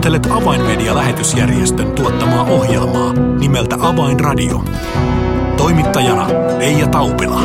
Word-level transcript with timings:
Kuuntelet 0.00 0.26
Avainmedia-lähetysjärjestön 0.30 1.92
tuottamaa 1.92 2.42
ohjelmaa 2.42 3.12
nimeltä 3.12 3.76
Avainradio. 3.80 4.64
Toimittajana 5.56 6.28
Leija 6.58 6.86
Taupila. 6.86 7.40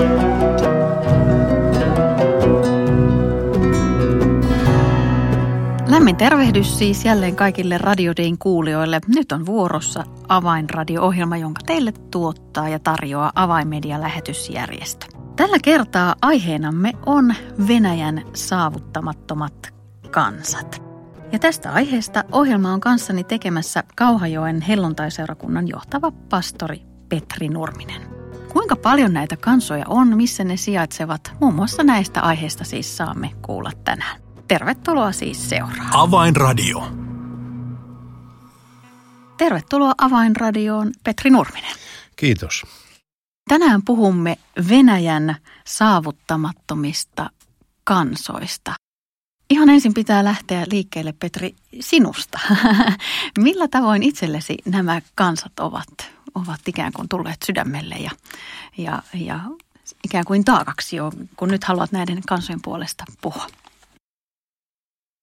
Lämmin 5.87 6.15
tervehdys 6.15 6.78
siis 6.78 7.05
jälleen 7.05 7.35
kaikille 7.35 7.78
Radiodein 7.78 8.37
kuulijoille. 8.37 8.99
Nyt 9.15 9.31
on 9.31 9.46
vuorossa 9.46 10.03
Avainradio-ohjelma, 10.28 11.37
jonka 11.37 11.62
teille 11.65 11.94
tuottaa 12.12 12.69
ja 12.69 12.79
tarjoaa 12.79 13.31
Avainmedia-lähetysjärjestö. 13.35 15.06
Tällä 15.35 15.58
kertaa 15.63 16.16
aiheenamme 16.22 16.94
on 17.05 17.34
Venäjän 17.67 18.22
saavuttamattomat 18.34 19.73
kansat. 20.12 20.84
Ja 21.31 21.39
tästä 21.39 21.71
aiheesta 21.71 22.23
ohjelma 22.31 22.73
on 22.73 22.79
kanssani 22.79 23.23
tekemässä 23.23 23.84
Kauhajoen 23.95 24.61
helluntaiseurakunnan 24.61 25.67
johtava 25.67 26.11
pastori 26.11 26.81
Petri 27.09 27.49
Nurminen. 27.49 28.01
Kuinka 28.53 28.75
paljon 28.75 29.13
näitä 29.13 29.38
kansoja 29.38 29.85
on, 29.88 30.17
missä 30.17 30.43
ne 30.43 30.57
sijaitsevat? 30.57 31.34
Muun 31.41 31.53
muassa 31.53 31.84
näistä 31.84 32.21
aiheista 32.21 32.63
siis 32.63 32.98
saamme 32.98 33.31
kuulla 33.41 33.71
tänään. 33.84 34.21
Tervetuloa 34.48 35.11
siis 35.11 35.49
seuraan. 35.49 35.89
Avainradio. 35.93 36.88
Tervetuloa 39.37 39.93
Avainradioon 39.98 40.91
Petri 41.03 41.29
Nurminen. 41.29 41.76
Kiitos. 42.15 42.63
Tänään 43.49 43.81
puhumme 43.85 44.37
Venäjän 44.70 45.35
saavuttamattomista 45.67 47.29
kansoista. 47.84 48.73
Ihan 49.49 49.70
ensin 49.70 49.94
pitää 49.94 50.23
lähteä 50.23 50.66
liikkeelle, 50.72 51.13
Petri, 51.20 51.55
sinusta. 51.80 52.40
Millä 53.40 53.68
tavoin 53.68 54.04
itsellesi 54.04 54.57
nämä 54.65 55.02
kansat 55.15 55.60
ovat, 55.60 55.87
ovat 56.35 56.60
ikään 56.68 56.93
kuin 56.93 57.10
tulleet 57.10 57.37
sydämelle 57.46 57.96
ja, 57.96 58.12
ja, 58.77 59.04
ja 59.13 59.40
ikään 60.04 60.26
kuin 60.26 60.46
taakaksi 60.46 60.96
jo, 60.96 61.12
kun 61.37 61.49
nyt 61.49 61.63
haluat 61.63 61.91
näiden 61.91 62.21
kansojen 62.27 62.62
puolesta 62.62 63.04
puhua? 63.21 63.48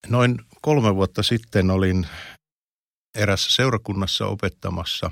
Noin 0.09 0.39
kolme 0.61 0.95
vuotta 0.95 1.23
sitten 1.23 1.71
olin 1.71 2.07
erässä 3.15 3.53
seurakunnassa 3.53 4.27
opettamassa 4.27 5.11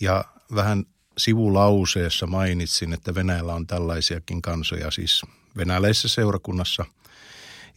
ja 0.00 0.24
vähän 0.54 0.84
sivulauseessa 1.18 2.26
mainitsin, 2.26 2.92
että 2.92 3.14
Venäjällä 3.14 3.54
on 3.54 3.66
tällaisiakin 3.66 4.42
kansoja, 4.42 4.90
siis 4.90 5.22
venäläisessä 5.56 6.08
seurakunnassa. 6.08 6.84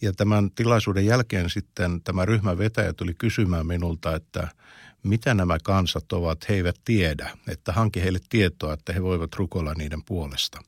Ja 0.01 0.13
tämän 0.13 0.51
tilaisuuden 0.51 1.05
jälkeen 1.05 1.49
sitten 1.49 2.01
tämä 2.01 2.25
ryhmän 2.25 2.57
vetäjä 2.57 2.93
tuli 2.93 3.13
kysymään 3.13 3.67
minulta, 3.67 4.15
että 4.15 4.47
mitä 5.03 5.33
nämä 5.33 5.57
kansat 5.63 6.13
ovat, 6.13 6.49
he 6.49 6.53
eivät 6.53 6.75
tiedä, 6.85 7.29
että 7.47 7.73
hanki 7.73 8.01
heille 8.01 8.19
tietoa, 8.29 8.73
että 8.73 8.93
he 8.93 9.03
voivat 9.03 9.35
rukoilla 9.35 9.73
niiden 9.73 10.03
puolesta. 10.03 10.61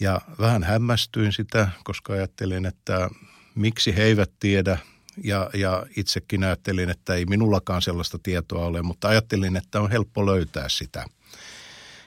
Ja 0.00 0.20
vähän 0.38 0.62
hämmästyin 0.62 1.32
sitä, 1.32 1.68
koska 1.84 2.12
ajattelin, 2.12 2.66
että 2.66 3.10
miksi 3.54 3.96
he 3.96 4.02
eivät 4.02 4.30
tiedä, 4.40 4.78
ja, 5.24 5.50
ja 5.54 5.86
itsekin 5.96 6.44
ajattelin, 6.44 6.90
että 6.90 7.14
ei 7.14 7.26
minullakaan 7.26 7.82
sellaista 7.82 8.18
tietoa 8.22 8.66
ole, 8.66 8.82
mutta 8.82 9.08
ajattelin, 9.08 9.56
että 9.56 9.80
on 9.80 9.90
helppo 9.90 10.26
löytää 10.26 10.68
sitä. 10.68 11.04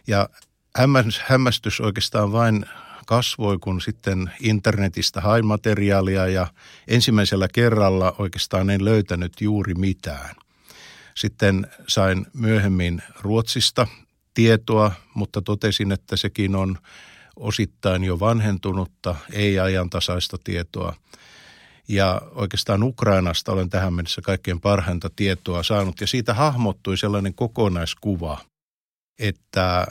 Ja 0.07 0.29
hämmästys 1.27 1.81
oikeastaan 1.81 2.31
vain 2.31 2.65
kasvoi, 3.09 3.57
kun 3.57 3.81
sitten 3.81 4.31
internetistä 4.41 5.21
hain 5.21 5.45
materiaalia 5.45 6.27
ja 6.27 6.47
ensimmäisellä 6.87 7.47
kerralla 7.53 8.15
oikeastaan 8.17 8.69
en 8.69 8.85
löytänyt 8.85 9.41
juuri 9.41 9.73
mitään. 9.73 10.35
Sitten 11.15 11.67
sain 11.87 12.25
myöhemmin 12.33 13.03
Ruotsista 13.21 13.87
tietoa, 14.33 14.91
mutta 15.13 15.41
totesin, 15.41 15.91
että 15.91 16.17
sekin 16.17 16.55
on 16.55 16.77
osittain 17.35 18.03
jo 18.03 18.19
vanhentunutta, 18.19 19.15
ei 19.33 19.59
ajantasaista 19.59 20.37
tietoa. 20.43 20.95
Ja 21.87 22.21
oikeastaan 22.35 22.83
Ukrainasta 22.83 23.51
olen 23.51 23.69
tähän 23.69 23.93
mennessä 23.93 24.21
kaikkein 24.21 24.61
parhainta 24.61 25.09
tietoa 25.15 25.63
saanut 25.63 26.01
ja 26.01 26.07
siitä 26.07 26.33
hahmottui 26.33 26.97
sellainen 26.97 27.33
kokonaiskuva, 27.33 28.41
että 29.19 29.87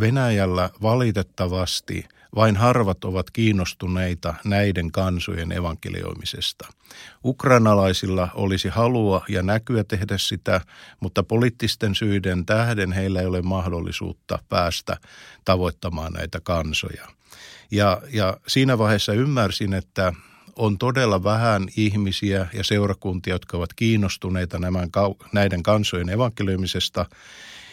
Venäjällä 0.00 0.70
valitettavasti 0.82 2.04
vain 2.36 2.56
harvat 2.56 3.04
ovat 3.04 3.30
kiinnostuneita 3.30 4.34
näiden 4.44 4.92
kansojen 4.92 5.52
evankelioimisesta. 5.52 6.68
Ukrainalaisilla 7.24 8.28
olisi 8.34 8.68
halua 8.68 9.24
ja 9.28 9.42
näkyä 9.42 9.84
tehdä 9.84 10.18
sitä, 10.18 10.60
mutta 11.00 11.22
poliittisten 11.22 11.94
syiden 11.94 12.46
tähden 12.46 12.92
heillä 12.92 13.20
ei 13.20 13.26
ole 13.26 13.42
mahdollisuutta 13.42 14.38
päästä 14.48 14.96
tavoittamaan 15.44 16.12
näitä 16.12 16.40
kansoja. 16.40 17.06
Ja, 17.70 18.02
ja 18.12 18.36
siinä 18.46 18.78
vaiheessa 18.78 19.12
ymmärsin, 19.12 19.74
että 19.74 20.12
on 20.56 20.78
todella 20.78 21.24
vähän 21.24 21.68
ihmisiä 21.76 22.46
ja 22.52 22.64
seurakuntia, 22.64 23.34
jotka 23.34 23.56
ovat 23.56 23.74
kiinnostuneita 23.74 24.58
näiden 25.32 25.62
kansojen 25.62 26.08
evankelioimisesta. 26.08 27.06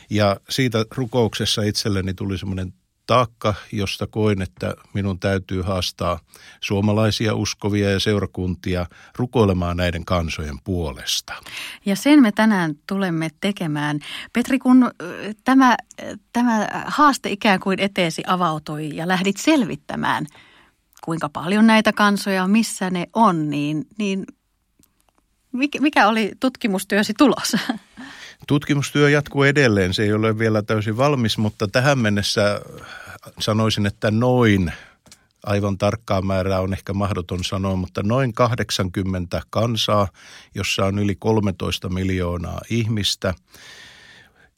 Ja 0.09 0.37
siitä 0.49 0.85
rukouksessa 0.95 1.61
itselleni 1.61 2.13
tuli 2.13 2.37
semmoinen 2.37 2.73
taakka, 3.07 3.53
josta 3.71 4.07
koin, 4.07 4.41
että 4.41 4.73
minun 4.93 5.19
täytyy 5.19 5.61
haastaa 5.61 6.19
suomalaisia 6.61 7.35
uskovia 7.35 7.91
ja 7.91 7.99
seurakuntia 7.99 8.85
rukoilemaan 9.15 9.77
näiden 9.77 10.05
kansojen 10.05 10.57
puolesta. 10.63 11.33
Ja 11.85 11.95
sen 11.95 12.21
me 12.21 12.31
tänään 12.31 12.75
tulemme 12.87 13.29
tekemään. 13.41 13.99
Petri, 14.33 14.59
kun 14.59 14.91
tämä, 15.43 15.77
tämä 16.33 16.67
haaste 16.85 17.29
ikään 17.29 17.59
kuin 17.59 17.79
eteesi 17.79 18.23
avautui 18.27 18.95
ja 18.95 19.07
lähdit 19.07 19.37
selvittämään– 19.37 20.25
kuinka 21.03 21.29
paljon 21.29 21.67
näitä 21.67 21.93
kansoja, 21.93 22.47
missä 22.47 22.89
ne 22.89 23.07
on, 23.13 23.49
niin, 23.49 23.85
niin 23.97 24.25
mikä 25.79 26.07
oli 26.07 26.31
tutkimustyösi 26.39 27.13
tulos? 27.17 27.55
Tutkimustyö 28.47 29.09
jatkuu 29.09 29.43
edelleen. 29.43 29.93
Se 29.93 30.03
ei 30.03 30.13
ole 30.13 30.39
vielä 30.39 30.61
täysin 30.61 30.97
valmis, 30.97 31.37
mutta 31.37 31.67
tähän 31.67 31.99
mennessä 31.99 32.61
sanoisin, 33.39 33.85
että 33.85 34.11
noin, 34.11 34.73
aivan 35.43 35.77
tarkkaa 35.77 36.21
määrää 36.21 36.61
on 36.61 36.73
ehkä 36.73 36.93
mahdoton 36.93 37.43
sanoa, 37.43 37.75
mutta 37.75 38.03
noin 38.03 38.33
80 38.33 39.41
kansaa, 39.49 40.07
jossa 40.55 40.85
on 40.85 40.99
yli 40.99 41.15
13 41.15 41.89
miljoonaa 41.89 42.61
ihmistä. 42.69 43.33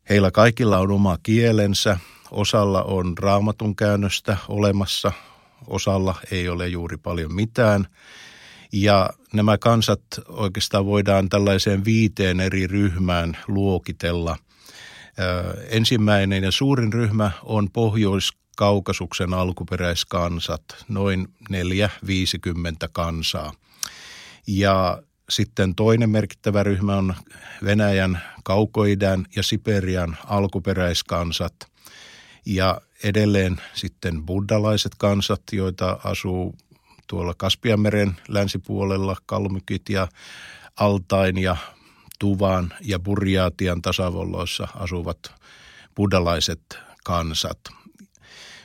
Heillä 0.09 0.31
kaikilla 0.31 0.77
on 0.79 0.91
oma 0.91 1.17
kielensä, 1.23 1.97
osalla 2.31 2.83
on 2.83 3.17
raamatun 3.17 3.75
käännöstä 3.75 4.37
olemassa, 4.47 5.11
osalla 5.67 6.15
ei 6.31 6.49
ole 6.49 6.67
juuri 6.67 6.97
paljon 6.97 7.33
mitään. 7.33 7.87
Ja 8.71 9.09
nämä 9.33 9.57
kansat 9.57 10.01
oikeastaan 10.27 10.85
voidaan 10.85 11.29
tällaiseen 11.29 11.85
viiteen 11.85 12.39
eri 12.39 12.67
ryhmään 12.67 13.37
luokitella. 13.47 14.37
Ensimmäinen 15.69 16.43
ja 16.43 16.51
suurin 16.51 16.93
ryhmä 16.93 17.31
on 17.43 17.69
Pohjois-Kaukasuksen 17.71 19.33
alkuperäiskansat, 19.33 20.63
noin 20.87 21.27
4-50 21.53 21.55
kansaa. 22.91 23.53
Ja 24.47 25.03
sitten 25.29 25.75
toinen 25.75 26.09
merkittävä 26.09 26.63
ryhmä 26.63 26.95
on 26.95 27.15
Venäjän, 27.63 28.21
Kaukoidän 28.43 29.25
ja 29.35 29.43
Siperian 29.43 30.17
alkuperäiskansat. 30.25 31.55
Ja 32.45 32.81
edelleen 33.03 33.61
sitten 33.73 34.25
buddhalaiset 34.25 34.91
kansat, 34.97 35.41
joita 35.51 35.99
asuu 36.03 36.55
tuolla 37.07 37.33
Kaspianmeren 37.37 38.17
länsipuolella, 38.27 39.15
Kalmykit 39.25 39.89
ja 39.89 40.07
Altain 40.75 41.37
ja 41.37 41.57
Tuvan 42.19 42.73
ja 42.81 42.99
Burjaatian 42.99 43.81
tasavalloissa 43.81 44.67
asuvat 44.75 45.17
buddhalaiset 45.95 46.79
kansat. 47.03 47.59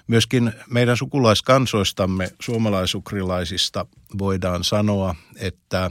Myöskin 0.07 0.53
meidän 0.71 0.97
sukulaiskansoistamme, 0.97 2.33
suomalaisukrilaisista, 2.41 3.87
voidaan 4.19 4.65
sanoa, 4.65 5.15
että 5.37 5.91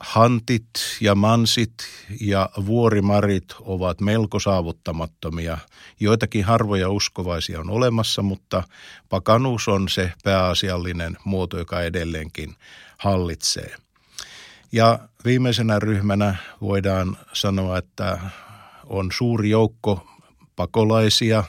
Hantit 0.00 0.68
ja 1.00 1.14
mansit 1.14 1.72
ja 2.20 2.50
vuorimarit 2.66 3.44
ovat 3.60 4.00
melko 4.00 4.40
saavuttamattomia. 4.40 5.58
Joitakin 6.00 6.44
harvoja 6.44 6.90
uskovaisia 6.90 7.60
on 7.60 7.70
olemassa, 7.70 8.22
mutta 8.22 8.62
pakanuus 9.08 9.68
on 9.68 9.88
se 9.88 10.12
pääasiallinen 10.24 11.16
muoto, 11.24 11.58
joka 11.58 11.82
edelleenkin 11.82 12.54
hallitsee. 12.98 13.76
Ja 14.72 14.98
viimeisenä 15.24 15.78
ryhmänä 15.78 16.36
voidaan 16.60 17.16
sanoa, 17.32 17.78
että 17.78 18.18
on 18.86 19.08
suuri 19.12 19.50
joukko 19.50 20.06
pakolaisia, 20.56 21.44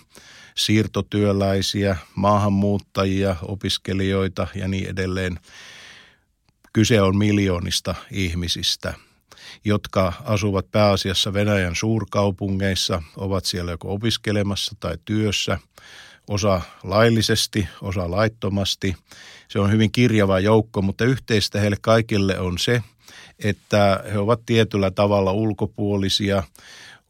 siirtotyöläisiä, 0.56 1.97
maahanmuuttajia, 2.15 3.35
opiskelijoita 3.42 4.47
ja 4.56 4.68
niin 4.68 4.89
edelleen– 4.89 5.39
Kyse 6.80 7.02
on 7.02 7.18
miljoonista 7.18 7.96
ihmisistä. 8.12 8.94
jotka 9.66 10.14
asuvat 10.26 10.72
pääasiassa 10.72 11.34
Venäjän 11.34 11.76
suurkaupungeissa, 11.76 13.04
ovat 13.18 13.46
siellä 13.46 13.72
joko 13.72 13.94
opiskelemassa 13.94 14.76
tai 14.80 14.98
työssä, 15.06 15.60
osa 16.28 16.62
laillisesti, 16.84 17.68
osa 17.81 18.12
laittomasti. 18.12 18.96
Se 19.48 19.60
on 19.60 19.72
hyvin 19.72 19.92
kirjava 19.92 20.40
joukko, 20.40 20.81
mutta 20.81 21.06
yhteistä 21.06 21.60
heille 21.60 21.78
kaikille 21.81 22.40
on 22.40 22.58
se, 22.58 22.84
että 23.40 24.04
he 24.12 24.18
ovat 24.18 24.42
tietyllä 24.46 24.92
tavalla 24.92 25.31
ulkopuolisia, 25.31 26.44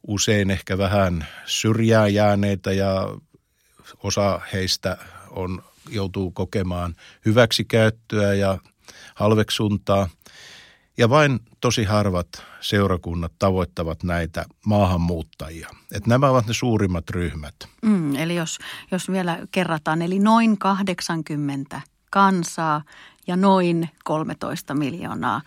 usein 0.08 0.52
ehkä 0.52 0.78
vähän 0.78 1.28
syrjään 1.46 2.14
jääneitä 2.14 2.72
ja 2.72 3.08
osa 4.04 4.42
heistä 4.54 4.98
on, 5.30 5.64
joutuu 5.90 6.32
kokemaan 6.32 6.96
hyväksikäyttöä 7.26 8.34
ja 8.34 8.58
halveksuntaa. 9.20 10.10
Ja 10.98 11.10
vain 11.10 11.40
tosi 11.62 11.84
harvat 11.84 12.28
seurakunnat 12.62 13.32
tavoittavat 13.40 14.04
näitä 14.04 14.46
maahanmuuttajia. 14.66 15.70
Et 15.92 16.08
nämä 16.08 16.30
ovat 16.30 16.48
ne 16.48 16.54
suurimmat 16.54 17.10
ryhmät. 17.10 17.56
Mm, 17.82 18.16
eli 18.16 18.36
jos, 18.36 18.60
jos 18.92 19.12
vielä 19.12 19.40
kerrataan, 19.52 20.02
eli 20.02 20.20
noin 20.20 20.58
80 20.58 21.82
kansaa 22.10 22.82
ja 23.30 23.38
noin 23.38 23.90
13 24.04 24.74
miljoonaa 24.74 25.42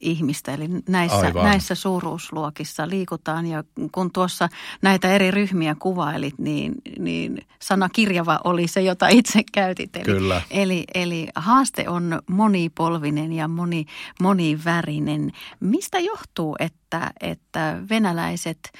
ihmistä. 0.00 0.54
Eli 0.54 0.68
näissä, 0.88 1.32
näissä 1.42 1.74
suuruusluokissa 1.74 2.88
liikutaan 2.88 3.46
ja 3.46 3.64
kun 3.92 4.10
tuossa 4.12 4.48
näitä 4.82 5.08
eri 5.08 5.30
ryhmiä 5.30 5.76
kuvailit, 5.78 6.38
niin, 6.38 6.74
niin 6.98 7.46
sana 7.58 7.88
kirjava 7.88 8.40
oli 8.44 8.68
se, 8.68 8.80
jota 8.82 9.08
itse 9.08 9.42
käytit. 9.52 9.96
Eli, 9.96 10.04
Kyllä. 10.04 10.42
Eli, 10.50 10.84
eli 10.94 11.28
haaste 11.34 11.88
on 11.88 12.22
monipolvinen 12.30 13.32
ja 13.32 13.48
moni, 13.48 13.86
monivärinen. 14.20 15.32
Mistä 15.60 15.98
johtuu, 15.98 16.56
että, 16.58 17.10
että 17.20 17.78
venäläiset 17.90 18.72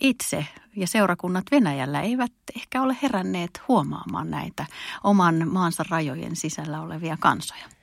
itse 0.00 0.46
ja 0.76 0.86
seurakunnat 0.86 1.44
Venäjällä 1.50 2.00
eivät 2.00 2.32
ehkä 2.56 2.82
ole 2.82 2.96
heränneet 3.02 3.60
huomaamaan 3.68 4.30
näitä 4.30 4.66
oman 5.04 5.48
maansa 5.48 5.84
rajojen 5.88 6.36
sisällä 6.36 6.80
olevia 6.80 7.16
kansoja? 7.20 7.79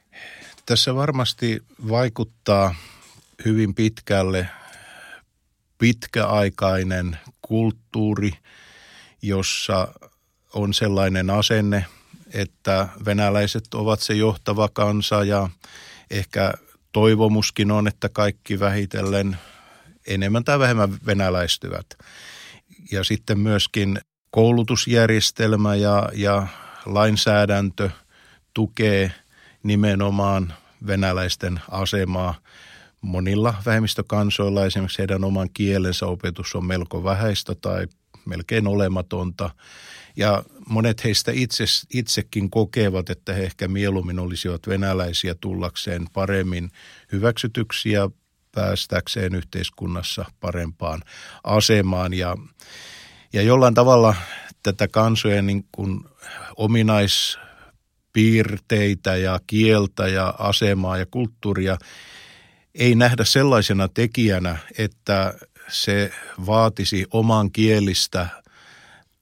Tässä 0.66 0.96
varmasti 0.96 1.64
vaikuttaa 1.90 2.76
hyvin 3.46 3.76
pitkälle 3.76 4.50
pitkäaikainen 5.78 7.18
kulttuuri, 7.42 8.32
jossa 9.22 9.88
on 10.54 10.74
sellainen 10.74 11.30
asenne, 11.30 11.86
että 12.34 12.88
venäläiset 13.06 13.74
ovat 13.74 14.00
se 14.00 14.14
johtava 14.14 14.70
kansa 14.74 15.24
ja 15.24 15.50
ehkä 16.12 16.54
toivomuskin 16.92 17.72
on, 17.72 17.88
että 17.88 18.10
kaikki 18.10 18.60
vähitellen 18.60 19.38
enemmän 20.08 20.44
tai 20.44 20.60
vähemmän 20.60 20.98
venäläistyvät. 21.06 21.86
Ja 22.92 23.04
sitten 23.04 23.40
myöskin 23.40 24.00
koulutusjärjestelmä 24.32 25.76
ja, 25.76 26.10
ja 26.14 26.48
lainsäädäntö 26.86 27.90
tukee– 28.54 29.12
nimenomaan 29.68 30.54
venäläisten 30.88 31.60
asemaa. 31.72 32.36
Monilla 33.02 33.54
vähemmistökansoilla 33.66 34.66
esimerkiksi 34.66 35.00
heidän 35.00 35.24
oman 35.24 35.50
kielensä 35.54 36.06
opetus 36.06 36.56
on 36.56 36.66
melko 36.66 37.04
vähäistä 37.04 37.56
tai 37.56 37.88
melkein 38.26 38.68
olematonta. 38.68 39.50
Ja 40.16 40.44
monet 40.70 41.04
heistä 41.04 41.32
itse, 41.36 41.64
itsekin 41.94 42.50
kokevat, 42.50 43.10
että 43.10 43.34
he 43.34 43.44
ehkä 43.44 43.68
mieluummin 43.68 44.20
olisivat 44.20 44.68
venäläisiä 44.68 45.36
tullakseen 45.42 46.06
paremmin 46.14 46.72
hyväksytyksiä 47.12 48.00
ja 48.00 48.10
päästäkseen 48.56 49.36
yhteiskunnassa 49.36 50.26
parempaan 50.40 51.02
asemaan. 51.44 52.14
Ja, 52.14 52.38
ja 53.34 53.42
jollain 53.42 53.74
tavalla 53.74 54.16
tätä 54.64 54.88
kansojen 54.88 55.48
niin 55.48 55.66
kuin 55.72 56.02
ominais 56.56 57.38
piirteitä 58.18 59.16
ja 59.16 59.40
kieltä 59.48 60.08
ja 60.08 60.34
asemaa 60.40 60.98
ja 60.98 61.06
kulttuuria 61.12 61.78
ei 62.76 62.96
nähdä 62.96 63.26
sellaisena 63.26 63.88
tekijänä, 63.88 64.58
että 64.78 65.34
se 65.68 66.12
vaatisi 66.46 67.06
oman 67.12 67.52
kielistä 67.52 68.28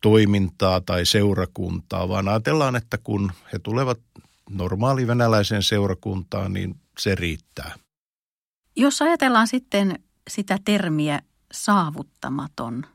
toimintaa 0.02 0.82
tai 0.82 1.06
seurakuntaa, 1.06 2.10
vaan 2.10 2.28
ajatellaan, 2.28 2.76
että 2.76 2.98
kun 2.98 3.32
he 3.54 3.60
tulevat 3.60 4.00
normaali 4.50 5.08
venäläiseen 5.08 5.64
seurakuntaan, 5.64 6.54
niin 6.54 6.76
se 7.00 7.16
riittää. 7.16 7.76
Jos 8.76 9.02
ajatellaan 9.02 9.48
sitten 9.48 10.00
sitä 10.30 10.60
termiä 10.66 11.22
saavuttamaton– 11.54 12.86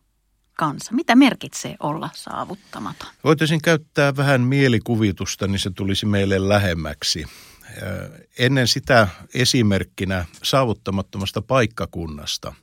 kanssa? 0.61 0.95
Mitä 0.95 1.17
merkitsee 1.17 1.77
olla 1.81 2.11
saavuttamaton? 2.15 3.09
Voitaisiin 3.25 3.63
käyttää 3.63 4.17
vähän 4.17 4.41
mielikuvitusta, 4.41 5.47
niin 5.47 5.59
se 5.59 5.71
tulisi 5.71 6.07
meille 6.07 6.49
lähemmäksi. 6.49 7.25
Ennen 8.39 8.69
sitä 8.69 9.09
esimerkkinä 9.35 10.25
saavuttamattomasta 10.43 11.43
paikkakunnasta. 11.43 12.55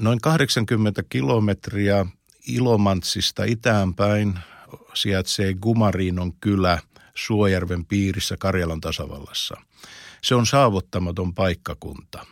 Noin 0.00 0.20
80 0.20 1.02
kilometriä 1.08 2.06
Ilomantsista 2.46 3.44
itäänpäin 3.44 4.38
sijaitsee 4.94 5.54
Gumarinon 5.54 6.32
kylä 6.40 6.78
Suojärven 7.14 7.84
piirissä 7.84 8.36
Karjalan 8.36 8.80
tasavallassa. 8.80 9.56
Se 10.22 10.34
on 10.34 10.46
saavuttamaton 10.46 11.34
paikkakunta. 11.34 12.26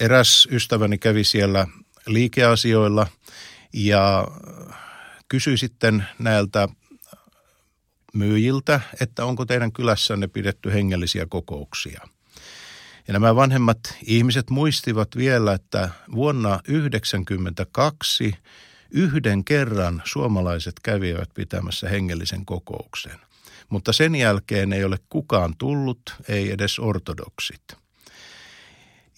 Eräs 0.00 0.48
ystäväni 0.50 0.98
kävi 0.98 1.24
siellä 1.24 1.66
liikeasioilla 2.06 3.06
ja 3.72 4.28
kysyi 5.28 5.58
sitten 5.58 6.06
näiltä 6.18 6.68
myyjiltä, 8.14 8.80
että 9.00 9.24
onko 9.24 9.44
teidän 9.44 9.72
kylässänne 9.72 10.26
pidetty 10.26 10.72
hengellisiä 10.72 11.26
kokouksia. 11.26 12.00
Ja 13.08 13.12
nämä 13.12 13.36
vanhemmat 13.36 13.78
ihmiset 14.06 14.50
muistivat 14.50 15.08
vielä, 15.16 15.52
että 15.52 15.88
vuonna 16.14 16.48
1992 16.48 18.34
yhden 18.90 19.44
kerran 19.44 20.02
suomalaiset 20.04 20.74
kävivät 20.82 21.28
pitämässä 21.34 21.88
hengellisen 21.88 22.44
kokouksen. 22.44 23.20
Mutta 23.68 23.92
sen 23.92 24.14
jälkeen 24.14 24.72
ei 24.72 24.84
ole 24.84 24.98
kukaan 25.08 25.54
tullut, 25.58 26.00
ei 26.28 26.50
edes 26.50 26.78
ortodoksit. 26.78 27.81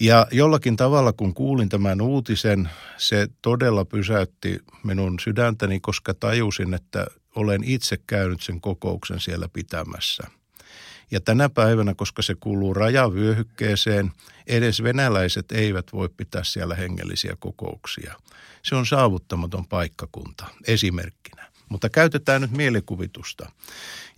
Ja 0.04 0.26
jollakin 0.30 0.76
tavalla, 0.76 1.12
kun 1.12 1.34
kuulin 1.34 1.68
tämän 1.68 2.00
uutisen, 2.00 2.70
se 2.96 3.28
todella 3.42 3.84
pysäytti 3.84 4.58
minun 4.82 5.20
sydäntäni, 5.20 5.80
koska 5.80 6.14
tajusin, 6.14 6.74
että 6.74 7.06
olen 7.36 7.64
itse 7.64 7.96
käynyt 8.06 8.40
sen 8.40 8.60
kokouksen 8.60 9.20
siellä 9.20 9.48
pitämässä. 9.52 10.24
Ja 11.10 11.20
tänä 11.20 11.48
päivänä, 11.48 11.94
koska 11.94 12.22
se 12.22 12.34
kuuluu 12.34 12.74
rajavyöhykkeeseen, 12.74 14.12
edes 14.46 14.82
venäläiset 14.82 15.52
eivät 15.52 15.86
voi 15.92 16.08
pitää 16.16 16.44
siellä 16.44 16.74
hengellisiä 16.74 17.36
kokouksia. 17.38 18.14
Se 18.62 18.74
on 18.74 18.86
saavuttamaton 18.86 19.66
paikkakunta 19.66 20.46
esimerkkinä. 20.66 21.46
Mutta 21.68 21.90
käytetään 21.90 22.40
nyt 22.40 22.50
mielikuvitusta. 22.50 23.52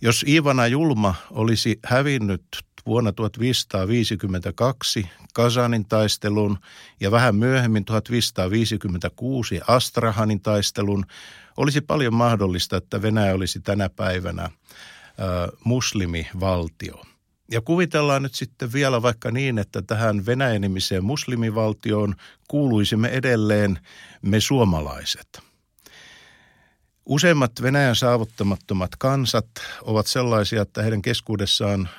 Jos 0.01 0.25
Ivana 0.27 0.67
Julma 0.67 1.15
olisi 1.31 1.79
hävinnyt 1.85 2.66
vuonna 2.87 3.11
1552 3.11 5.09
Kasanin 5.33 5.85
taistelun 5.85 6.57
ja 6.99 7.11
vähän 7.11 7.35
myöhemmin 7.35 7.85
1556 7.85 9.59
Astrahanin 9.67 10.41
taistelun, 10.41 11.05
olisi 11.57 11.81
paljon 11.81 12.13
mahdollista, 12.13 12.77
että 12.77 13.01
Venäjä 13.01 13.33
olisi 13.33 13.59
tänä 13.59 13.89
päivänä 13.89 14.43
ä, 14.43 14.51
muslimivaltio. 15.63 17.01
Ja 17.51 17.61
kuvitellaan 17.61 18.23
nyt 18.23 18.35
sitten 18.35 18.73
vielä 18.73 19.01
vaikka 19.01 19.31
niin, 19.31 19.59
että 19.59 19.81
tähän 19.81 20.25
Venäjä-nimiseen 20.25 21.05
muslimivaltioon 21.05 22.15
kuuluisimme 22.47 23.07
edelleen 23.09 23.79
me 24.21 24.39
suomalaiset. 24.39 25.39
Useimmat 27.05 27.51
Venäjän 27.61 27.95
saavuttamattomat 27.95 28.91
kansat 28.97 29.47
ovat 29.81 30.07
sellaisia, 30.07 30.61
että 30.61 30.81
heidän 30.81 31.01
keskuudessaan 31.01 31.89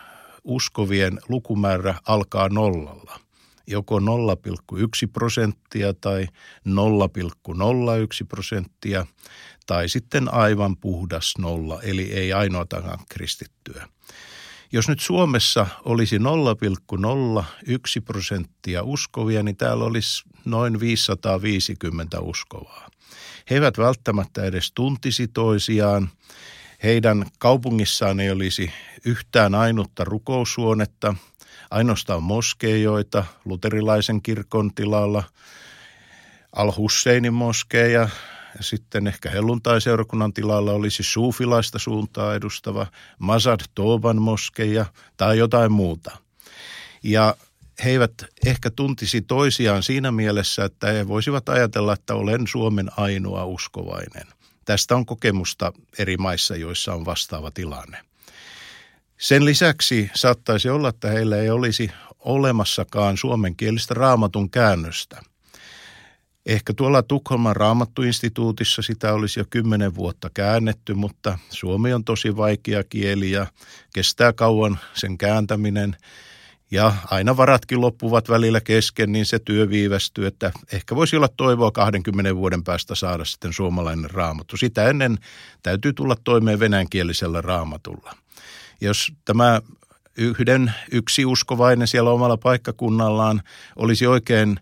uskovien 0.49 1.19
lukumäärä 1.28 1.95
alkaa 2.07 2.49
nollalla. 2.49 3.21
Joko 3.67 3.99
0,1 3.99 4.05
prosenttia 5.12 5.95
tai 5.95 6.26
0,01 6.69 8.26
prosenttia 8.28 9.07
tai 9.67 9.88
sitten 9.88 10.35
aivan 10.35 10.76
puhdas 10.76 11.35
nolla, 11.38 11.83
eli 11.83 12.12
ei 12.12 12.33
ainoatakaan 12.33 12.99
kristittyä. 13.09 13.88
Jos 14.73 14.88
nyt 14.88 15.00
Suomessa 15.00 15.67
olisi 15.85 16.19
0,01 16.19 16.25
prosenttia 18.05 18.83
uskovia, 18.83 19.43
niin 19.43 19.57
täällä 19.57 19.85
olisi 19.85 20.25
noin 20.45 20.81
550 20.81 22.21
uskovaa. 22.21 22.88
He 23.50 23.55
eivät 23.55 23.78
välttämättä 23.78 24.45
edes 24.45 24.73
tuntisi 24.73 25.28
toisiaan, 25.28 26.09
heidän 26.82 27.26
kaupungissaan 27.38 28.20
ei 28.20 28.30
olisi 28.30 28.73
yhtään 29.04 29.54
ainutta 29.54 30.04
rukoushuonetta. 30.04 31.14
Ainoastaan 31.70 32.23
moskeijoita 32.23 33.25
luterilaisen 33.44 34.23
kirkon 34.23 34.75
tilalla, 34.75 35.25
Al-Husseinin 36.52 37.35
moskeja 37.35 38.08
ja 38.56 38.62
sitten 38.62 39.06
ehkä 39.06 39.30
helluntaiseurakunnan 39.30 40.32
tilalla 40.32 40.73
olisi 40.73 41.02
suufilaista 41.02 41.78
suuntaa 41.78 42.35
edustava 42.35 42.87
Mazad 43.18 43.61
Toban 43.75 44.23
moskeja 44.23 44.87
tai 45.16 45.38
jotain 45.38 45.73
muuta. 45.73 46.16
Ja 47.02 47.35
he 47.85 47.90
eivät 47.90 48.12
ehkä 48.47 48.70
tuntisi 48.70 49.20
toisiaan 49.20 49.82
siinä 49.82 50.12
mielessä, 50.12 50.64
että 50.64 50.87
he 50.87 51.08
voisivat 51.08 51.49
ajatella, 51.49 51.92
että 51.92 52.14
olen 52.14 52.47
Suomen 52.47 52.90
ainoa 52.97 53.44
uskovainen. 53.44 54.26
Tästä 54.69 54.97
on 54.97 55.07
kokemusta 55.07 55.73
eri 55.99 56.17
maissa, 56.17 56.57
joissa 56.57 56.95
on 56.95 57.05
vastaava 57.05 57.51
tilanne. 57.51 57.99
Sen 59.19 59.45
lisäksi 59.45 60.11
saattaisi 60.15 60.69
olla, 60.69 60.89
että 60.89 61.09
heillä 61.09 61.37
ei 61.37 61.51
olisi 61.51 61.91
olemassakaan 62.19 63.17
suomenkielistä 63.17 63.95
raamatun 63.95 64.51
käännöstä. 64.51 65.23
Ehkä 66.47 66.75
tuolla 66.75 67.03
Tukholman 67.03 67.57
raamattuinstituutissa 67.57 68.83
sitä 68.83 69.15
olisi 69.15 69.41
jo 69.41 69.45
kymmenen 69.51 69.95
vuotta 69.95 70.31
käännetty, 70.35 70.95
mutta 70.95 71.39
suomi 71.51 71.93
on 71.93 72.05
tosi 72.05 72.37
vaikea 72.37 72.85
kieli 72.85 73.31
ja 73.31 73.47
kestää 73.95 74.33
kauan 74.33 74.79
sen 74.95 75.19
kääntäminen– 75.19 75.97
ja 76.71 76.93
aina 77.11 77.37
varatkin 77.37 77.81
loppuvat 77.81 78.29
välillä 78.29 78.61
kesken, 78.61 79.13
niin 79.13 79.27
se 79.27 79.39
työ 79.39 79.71
viivästyy, 79.71 80.27
että 80.27 80.53
ehkä 80.73 80.97
voisi 80.97 81.17
olla 81.17 81.29
toivoa 81.37 81.71
20 81.71 82.37
vuoden 82.37 82.65
päästä 82.65 82.95
saada 82.95 83.25
sitten 83.25 83.53
suomalainen 83.53 84.11
raamattu. 84.11 84.57
Sitä 84.57 84.89
ennen 84.89 85.19
täytyy 85.63 85.93
tulla 85.93 86.17
toimeen 86.25 86.61
venäjänkielisellä 86.61 87.41
raamatulla. 87.41 88.15
Jos 88.81 89.13
tämä 89.25 89.61
yhden 90.17 90.73
yksi 90.93 91.27
uskovainen 91.27 91.89
siellä 91.89 92.11
omalla 92.11 92.37
paikkakunnallaan 92.37 93.43
olisi 93.77 94.07
oikein 94.07 94.57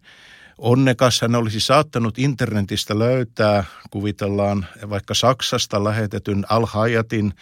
onnekas, 0.59 1.21
hän 1.21 1.35
olisi 1.35 1.61
saattanut 1.61 2.19
internetistä 2.19 2.99
löytää, 2.99 3.65
kuvitellaan 3.91 4.67
vaikka 4.91 5.15
Saksasta 5.15 5.85
lähetetyn 5.85 6.45
Al-Hayatin 6.49 7.35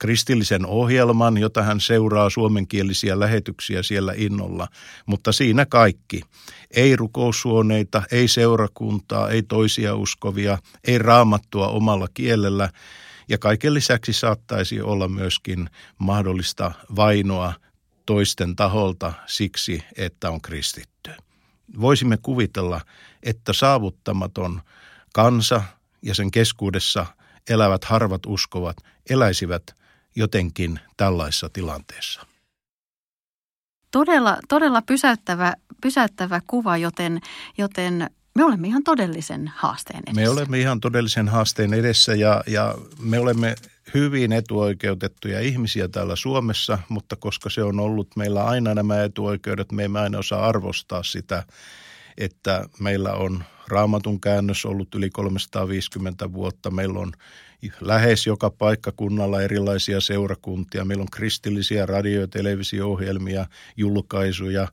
kristillisen 0.00 0.66
ohjelman, 0.66 1.38
jota 1.38 1.62
hän 1.62 1.80
seuraa 1.80 2.30
suomenkielisiä 2.30 3.20
lähetyksiä 3.20 3.82
siellä 3.82 4.12
innolla. 4.16 4.68
Mutta 5.06 5.32
siinä 5.32 5.66
kaikki. 5.66 6.22
Ei 6.70 6.96
rukoussuoneita, 6.96 8.02
ei 8.12 8.28
seurakuntaa, 8.28 9.28
ei 9.28 9.42
toisia 9.42 9.94
uskovia, 9.94 10.58
ei 10.84 10.98
raamattua 10.98 11.68
omalla 11.68 12.08
kielellä. 12.14 12.70
Ja 13.28 13.38
kaiken 13.38 13.74
lisäksi 13.74 14.12
saattaisi 14.12 14.80
olla 14.80 15.08
myöskin 15.08 15.70
mahdollista 15.98 16.72
vainoa 16.96 17.52
toisten 18.06 18.56
taholta 18.56 19.12
siksi, 19.26 19.84
että 19.96 20.30
on 20.30 20.40
kristitty. 20.40 21.10
Voisimme 21.80 22.18
kuvitella, 22.22 22.80
että 23.22 23.52
saavuttamaton 23.52 24.60
kansa 25.14 25.62
ja 26.02 26.14
sen 26.14 26.30
keskuudessa 26.30 27.06
elävät 27.48 27.84
harvat 27.84 28.26
uskovat 28.26 28.76
eläisivät 29.10 29.79
jotenkin 30.16 30.80
tällaisessa 30.96 31.48
tilanteessa. 31.48 32.26
Todella, 33.90 34.38
todella 34.48 34.82
pysäyttävä, 34.82 35.54
pysäyttävä 35.82 36.40
kuva, 36.46 36.76
joten, 36.76 37.20
joten 37.58 38.10
me 38.34 38.44
olemme 38.44 38.68
ihan 38.68 38.82
todellisen 38.82 39.52
haasteen 39.56 40.02
edessä. 40.06 40.20
Me 40.20 40.28
olemme 40.28 40.58
ihan 40.58 40.80
todellisen 40.80 41.28
haasteen 41.28 41.74
edessä 41.74 42.14
ja, 42.14 42.44
ja 42.46 42.74
me 42.98 43.18
olemme 43.18 43.54
hyvin 43.94 44.32
etuoikeutettuja 44.32 45.40
ihmisiä 45.40 45.88
täällä 45.88 46.16
Suomessa, 46.16 46.78
mutta 46.88 47.16
koska 47.16 47.50
se 47.50 47.62
on 47.62 47.80
ollut 47.80 48.16
meillä 48.16 48.44
aina 48.44 48.74
nämä 48.74 49.02
etuoikeudet, 49.02 49.72
me 49.72 49.84
emme 49.84 50.00
aina 50.00 50.18
osaa 50.18 50.46
arvostaa 50.46 51.02
sitä, 51.02 51.44
että 52.18 52.68
meillä 52.80 53.12
on 53.12 53.44
raamatun 53.70 54.20
käännös 54.20 54.64
ollut 54.64 54.94
yli 54.94 55.10
350 55.10 56.32
vuotta. 56.32 56.70
Meillä 56.70 56.98
on 56.98 57.12
lähes 57.80 58.26
joka 58.26 58.50
paikkakunnalla 58.50 59.42
erilaisia 59.42 60.00
seurakuntia. 60.00 60.84
Meillä 60.84 61.02
on 61.02 61.10
kristillisiä 61.10 61.86
radio- 61.86 62.20
ja 62.20 62.28
televisio-ohjelmia, 62.28 63.46
julkaisuja, 63.76 64.68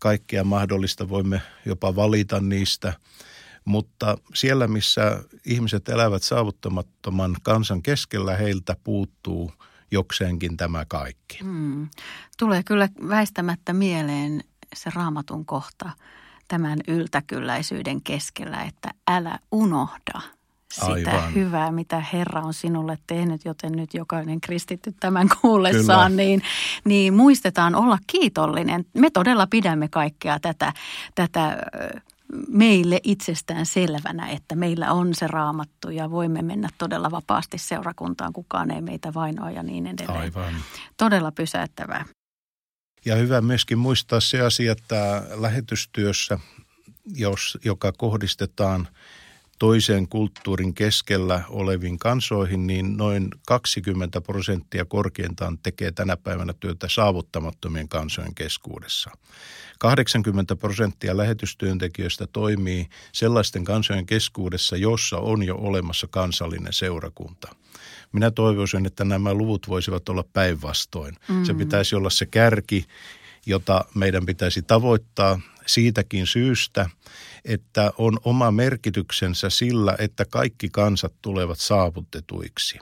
kaikkea 0.00 0.44
mahdollista. 0.44 1.08
Voimme 1.08 1.42
jopa 1.66 1.96
valita 1.96 2.40
niistä. 2.40 2.92
Mutta 3.64 4.18
siellä, 4.34 4.68
missä 4.68 5.24
ihmiset 5.46 5.88
elävät 5.88 6.22
saavuttamattoman 6.22 7.36
kansan 7.42 7.82
keskellä, 7.82 8.36
heiltä 8.36 8.76
puuttuu 8.84 9.52
jokseenkin 9.90 10.56
tämä 10.56 10.84
kaikki. 10.88 11.38
Mm. 11.42 11.88
Tulee 12.38 12.62
kyllä 12.62 12.88
väistämättä 13.08 13.72
mieleen 13.72 14.44
se 14.74 14.90
raamatun 14.94 15.46
kohta 15.46 15.90
tämän 16.48 16.78
yltäkylläisyyden 16.88 18.02
keskellä, 18.02 18.62
että 18.62 18.90
älä 19.08 19.38
unohda– 19.52 20.20
sitä 20.74 21.10
Aivan. 21.10 21.34
hyvää, 21.34 21.72
mitä 21.72 22.00
Herra 22.12 22.40
on 22.42 22.54
sinulle 22.54 22.98
tehnyt, 23.06 23.44
joten 23.44 23.72
nyt 23.72 23.94
jokainen 23.94 24.40
kristitty 24.40 24.94
tämän 25.00 25.28
kuullessaan, 25.40 26.16
niin, 26.16 26.42
niin 26.84 27.14
muistetaan 27.14 27.74
olla 27.74 27.98
kiitollinen. 28.06 28.84
Me 28.94 29.10
todella 29.10 29.46
pidämme 29.46 29.88
kaikkea 29.88 30.40
tätä, 30.40 30.72
tätä 31.14 31.56
meille 32.48 33.00
itsestään 33.02 33.66
selvänä, 33.66 34.28
että 34.28 34.56
meillä 34.56 34.92
on 34.92 35.14
se 35.14 35.26
raamattu 35.26 35.90
ja 35.90 36.10
voimme 36.10 36.42
mennä 36.42 36.68
todella 36.78 37.10
vapaasti 37.10 37.58
seurakuntaan, 37.58 38.32
kukaan 38.32 38.70
ei 38.70 38.80
meitä 38.80 39.14
vainoa 39.14 39.50
ja 39.50 39.62
niin 39.62 39.86
edelleen. 39.86 40.20
Aivan. 40.20 40.54
Todella 40.96 41.32
pysäyttävää. 41.32 42.04
Ja 43.04 43.16
hyvä 43.16 43.40
myöskin 43.40 43.78
muistaa 43.78 44.20
se 44.20 44.40
asia, 44.40 44.72
että 44.72 45.26
lähetystyössä, 45.34 46.38
jos, 47.14 47.58
joka 47.64 47.92
kohdistetaan– 47.92 48.88
toisen 49.58 50.08
kulttuurin 50.08 50.74
keskellä 50.74 51.42
oleviin 51.48 51.98
kansoihin, 51.98 52.66
niin 52.66 52.96
noin 52.96 53.28
20 53.46 54.20
prosenttia 54.20 54.84
korkeintaan 54.84 55.58
tekee 55.58 55.92
tänä 55.92 56.16
päivänä 56.16 56.54
työtä 56.60 56.88
saavuttamattomien 56.88 57.88
kansojen 57.88 58.34
keskuudessa. 58.34 59.10
80 59.78 60.56
prosenttia 60.56 61.16
lähetystyöntekijöistä 61.16 62.26
toimii 62.26 62.88
sellaisten 63.12 63.64
kansojen 63.64 64.06
keskuudessa, 64.06 64.76
jossa 64.76 65.18
on 65.18 65.42
jo 65.42 65.56
olemassa 65.56 66.06
kansallinen 66.10 66.72
seurakunta. 66.72 67.54
Minä 68.12 68.30
toivoisin, 68.30 68.86
että 68.86 69.04
nämä 69.04 69.34
luvut 69.34 69.68
voisivat 69.68 70.08
olla 70.08 70.24
päinvastoin. 70.32 71.16
Mm. 71.28 71.44
Se 71.44 71.54
pitäisi 71.54 71.96
olla 71.96 72.10
se 72.10 72.26
kärki, 72.26 72.86
jota 73.46 73.84
meidän 73.94 74.26
pitäisi 74.26 74.62
tavoittaa 74.62 75.40
siitäkin 75.66 76.26
syystä, 76.26 76.90
että 77.44 77.92
on 77.98 78.18
oma 78.24 78.50
merkityksensä 78.50 79.50
sillä, 79.50 79.96
että 79.98 80.24
kaikki 80.24 80.68
kansat 80.68 81.14
tulevat 81.22 81.58
saavutetuiksi. 81.58 82.78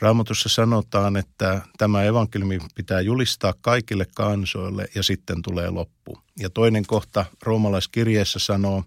Raamatussa 0.00 0.48
sanotaan, 0.48 1.16
että 1.16 1.62
tämä 1.78 2.04
evankeliumi 2.04 2.58
pitää 2.74 3.00
julistaa 3.00 3.54
kaikille 3.60 4.06
kansoille 4.14 4.88
ja 4.94 5.02
sitten 5.02 5.42
tulee 5.42 5.70
loppu. 5.70 6.18
Ja 6.38 6.50
toinen 6.50 6.86
kohta 6.86 7.24
roomalaiskirjeessä 7.42 8.38
sanoo, 8.38 8.84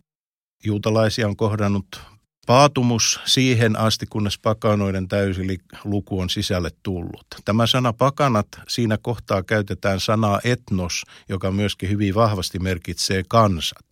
juutalaisia 0.66 1.28
on 1.28 1.36
kohdannut 1.36 2.02
paatumus 2.46 3.20
siihen 3.26 3.80
asti, 3.80 4.06
kunnes 4.06 4.38
pakanoiden 4.38 5.08
täysi 5.08 5.60
luku 5.84 6.20
on 6.20 6.30
sisälle 6.30 6.70
tullut. 6.84 7.26
Tämä 7.46 7.68
sana 7.68 7.94
pakanat, 7.94 8.48
siinä 8.68 8.98
kohtaa 9.02 9.44
käytetään 9.44 10.00
sanaa 10.00 10.40
etnos, 10.44 11.04
joka 11.30 11.52
myöskin 11.52 11.90
hyvin 11.90 12.16
vahvasti 12.16 12.60
merkitsee 12.60 13.24
kansat. 13.28 13.86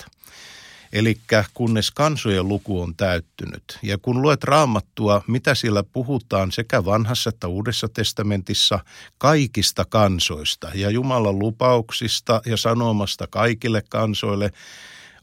Eli 0.93 1.17
kunnes 1.53 1.91
kansojen 1.91 2.47
luku 2.47 2.81
on 2.81 2.95
täyttynyt. 2.95 3.79
Ja 3.83 3.97
kun 3.97 4.21
luet 4.21 4.43
raamattua, 4.43 5.23
mitä 5.27 5.55
siellä 5.55 5.83
puhutaan 5.83 6.51
sekä 6.51 6.85
vanhassa 6.85 7.29
että 7.29 7.47
uudessa 7.47 7.87
testamentissa 7.89 8.79
kaikista 9.17 9.85
kansoista 9.85 10.71
ja 10.73 10.89
Jumalan 10.89 11.39
lupauksista 11.39 12.41
ja 12.45 12.57
sanomasta 12.57 13.27
kaikille 13.27 13.83
kansoille, 13.89 14.51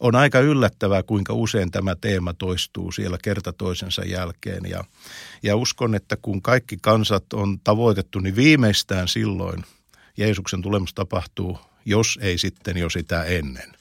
on 0.00 0.14
aika 0.14 0.40
yllättävää, 0.40 1.02
kuinka 1.02 1.32
usein 1.32 1.70
tämä 1.70 1.94
teema 1.94 2.32
toistuu 2.34 2.92
siellä 2.92 3.18
kerta 3.22 3.52
toisensa 3.52 4.02
jälkeen. 4.02 4.60
Ja, 4.68 4.84
ja 5.42 5.56
uskon, 5.56 5.94
että 5.94 6.16
kun 6.16 6.42
kaikki 6.42 6.76
kansat 6.82 7.32
on 7.32 7.60
tavoitettu, 7.64 8.18
niin 8.18 8.36
viimeistään 8.36 9.08
silloin 9.08 9.64
Jeesuksen 10.16 10.62
tulemus 10.62 10.94
tapahtuu, 10.94 11.58
jos 11.84 12.18
ei 12.22 12.38
sitten 12.38 12.76
jo 12.76 12.90
sitä 12.90 13.24
ennen. 13.24 13.72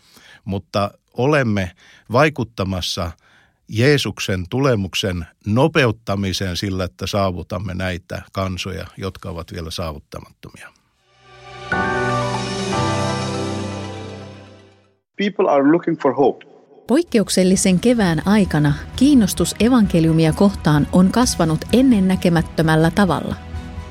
Mutta 0.45 0.91
olemme 1.13 1.72
vaikuttamassa 2.12 3.12
Jeesuksen 3.67 4.45
tulemuksen 4.50 5.27
nopeuttamiseen 5.45 6.57
sillä, 6.57 6.84
että 6.84 7.07
saavutamme 7.07 7.74
näitä 7.74 8.22
kansoja, 8.31 8.88
jotka 8.98 9.29
ovat 9.29 9.53
vielä 9.53 9.72
saavuttamattomia. 9.72 10.75
People 15.17 15.50
are 15.50 15.72
looking 15.72 15.98
for 16.01 16.13
hope. 16.13 16.45
Poikkeuksellisen 16.88 17.79
kevään 17.79 18.27
aikana 18.27 18.74
kiinnostus 18.95 19.55
evankeliumia 19.60 20.34
kohtaan 20.34 20.88
on 20.91 21.12
kasvanut 21.12 21.65
ennennäkemättömällä 21.74 22.91
tavalla. 22.91 23.36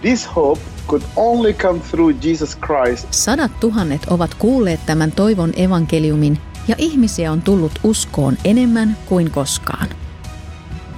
This 0.01 0.37
hope 0.37 0.61
could 0.87 1.03
only 1.17 1.53
come 1.53 1.81
through 1.91 2.25
Jesus 2.25 2.59
Christ. 2.67 3.07
Sadat 3.11 3.61
tuhannet 3.61 4.05
ovat 4.11 4.35
kuulleet 4.35 4.81
tämän 4.87 5.13
toivon 5.13 5.53
evankeliumin 5.57 6.39
ja 6.69 6.75
ihmisiä 6.79 7.33
on 7.33 7.43
tullut 7.43 7.73
uskoon 7.85 8.37
enemmän 8.45 8.97
kuin 9.07 9.31
koskaan. 9.31 9.87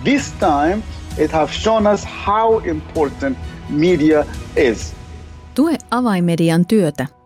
This 0.04 0.32
time 0.32 0.82
it 1.18 1.32
has 1.32 1.62
shown 1.62 1.86
us 1.86 2.06
how 2.26 2.66
important 2.66 3.38
media 3.68 4.24
is. 4.56 4.94
Tue 5.54 5.78
avaimedian 5.90 6.66
työtä 6.66 7.06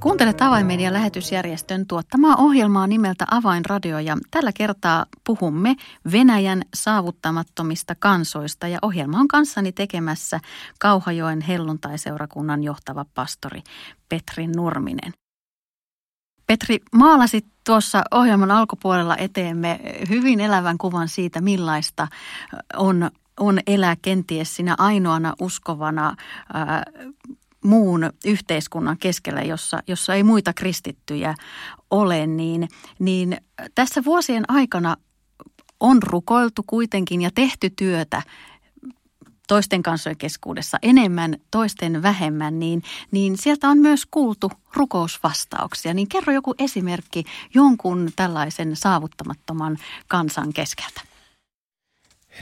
Kuuntelet 0.00 0.42
Avainmedian 0.42 0.92
lähetysjärjestön 0.92 1.86
tuottamaa 1.86 2.36
ohjelmaa 2.36 2.86
nimeltä 2.86 3.24
Avainradio 3.30 3.98
ja 3.98 4.16
tällä 4.30 4.52
kertaa 4.52 5.06
puhumme 5.24 5.76
Venäjän 6.12 6.62
saavuttamattomista 6.74 7.94
kansoista 7.98 8.68
ja 8.68 8.78
ohjelma 8.82 9.20
on 9.20 9.28
kanssani 9.28 9.72
tekemässä 9.72 10.40
Kauhajoen 10.80 11.40
helluntai-seurakunnan 11.40 12.64
johtava 12.64 13.04
pastori 13.14 13.62
Petri 14.08 14.46
Nurminen. 14.46 15.12
Petri, 16.46 16.78
maalasit 16.92 17.46
tuossa 17.66 18.02
ohjelman 18.10 18.50
alkupuolella 18.50 19.16
eteemme 19.16 19.80
hyvin 20.08 20.40
elävän 20.40 20.78
kuvan 20.78 21.08
siitä, 21.08 21.40
millaista 21.40 22.08
on, 22.76 23.10
on 23.40 23.58
elää 23.66 23.96
kenties 24.02 24.56
sinä 24.56 24.74
ainoana 24.78 25.34
uskovana 25.40 26.16
ää, 26.54 26.82
muun 27.68 28.10
yhteiskunnan 28.24 28.98
keskellä, 28.98 29.42
jossa, 29.42 29.82
jossa 29.86 30.14
ei 30.14 30.22
muita 30.22 30.52
kristittyjä 30.52 31.34
ole, 31.90 32.26
niin, 32.26 32.68
niin 32.98 33.36
tässä 33.74 34.04
vuosien 34.04 34.44
aikana 34.48 34.96
on 35.80 36.02
rukoiltu 36.02 36.62
kuitenkin 36.66 37.22
ja 37.22 37.30
tehty 37.34 37.70
työtä 37.70 38.22
toisten 39.48 39.82
kansojen 39.82 40.16
keskuudessa 40.16 40.78
enemmän, 40.82 41.36
toisten 41.50 42.02
vähemmän, 42.02 42.58
niin, 42.58 42.82
niin 43.10 43.38
sieltä 43.38 43.68
on 43.68 43.78
myös 43.78 44.06
kuultu 44.10 44.50
rukousvastauksia. 44.74 45.94
Niin 45.94 46.08
kerro 46.08 46.32
joku 46.32 46.54
esimerkki 46.58 47.24
jonkun 47.54 48.10
tällaisen 48.16 48.76
saavuttamattoman 48.76 49.78
kansan 50.08 50.52
keskeltä. 50.52 51.07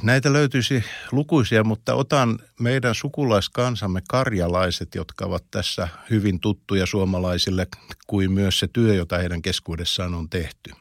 Näitä 0.02 0.32
löytyisi 0.32 0.84
lukuisia, 1.12 1.64
mutta 1.64 1.94
otan 1.94 2.38
meidän 2.60 2.94
sukulaiskansamme 2.94 4.02
karjalaiset, 4.08 4.94
jotka 4.94 5.26
ovat 5.26 5.44
tässä 5.50 5.88
hyvin 6.10 6.40
tuttuja 6.40 6.86
suomalaisille, 6.86 7.66
kuin 8.06 8.32
myös 8.32 8.58
se 8.58 8.68
työ, 8.72 8.94
jota 8.94 9.18
heidän 9.18 9.42
keskuudessaan 9.42 10.14
on 10.14 10.30
tehty. 10.30 10.72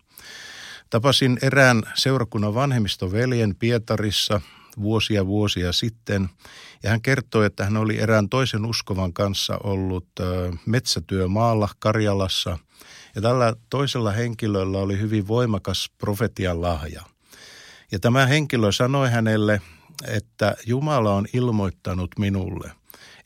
Tapasin 0.90 1.38
erään 1.42 1.84
seurakunnan 1.94 2.54
vanhemmistoveljen 2.54 3.56
Pietarissa 3.56 4.42
vuosia 4.82 5.26
vuosia 5.26 5.72
sitten, 5.72 6.30
ja 6.84 6.90
hän 6.90 7.02
kertoi, 7.02 7.46
että 7.46 7.64
hän 7.64 7.78
oli 7.78 8.00
erään 8.00 8.30
toisen 8.30 8.66
uskovan 8.66 9.14
kanssa 9.14 9.58
ollut 9.64 10.08
metsätyömaalla 10.66 11.70
Karjalassa, 11.80 12.60
ja 13.16 13.22
tällä 13.22 13.56
toisella 13.70 14.12
henkilöllä 14.12 14.78
oli 14.78 15.00
hyvin 15.00 15.28
voimakas 15.28 15.92
profetian 15.98 16.62
lahja– 16.62 17.02
ja 17.96 18.00
tämä 18.00 18.26
henkilö 18.26 18.72
sanoi 18.72 19.10
hänelle, 19.10 19.62
että 20.08 20.56
Jumala 20.66 21.14
on 21.14 21.28
ilmoittanut 21.34 22.12
minulle, 22.20 22.72